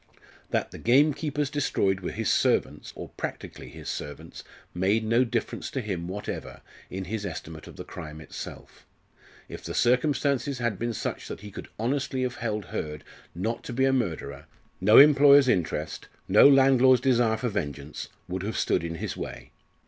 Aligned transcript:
That 0.49 0.71
the 0.71 0.79
gamekeepers 0.79 1.51
destroyed 1.51 1.99
were 1.99 2.09
his 2.11 2.31
servants, 2.33 2.91
or 2.95 3.09
practically 3.09 3.69
his 3.69 3.87
servants, 3.87 4.43
made 4.73 5.03
no 5.05 5.23
difference 5.23 5.69
to 5.69 5.79
him 5.79 6.07
whatever 6.07 6.61
in 6.89 7.05
his 7.05 7.23
estimate 7.23 7.67
of 7.67 7.75
the 7.75 7.83
crime 7.83 8.19
itself. 8.19 8.87
If 9.47 9.63
the 9.63 9.75
circumstances 9.75 10.57
had 10.57 10.79
been 10.79 10.93
such 10.93 11.27
that 11.27 11.41
he 11.41 11.51
could 11.51 11.67
honestly 11.77 12.23
have 12.23 12.37
held 12.37 12.65
Hurd 12.65 13.03
not 13.35 13.63
to 13.65 13.73
be 13.73 13.85
a 13.85 13.93
murderer, 13.93 14.47
no 14.79 14.97
employer's 14.97 15.47
interest, 15.47 16.07
no 16.27 16.49
landlord's 16.49 17.01
desire 17.01 17.37
for 17.37 17.49
vengeance, 17.49 18.09
would 18.27 18.41
have 18.41 18.57
stood 18.57 18.83
in 18.83 18.95
his 18.95 19.15
way. 19.15 19.51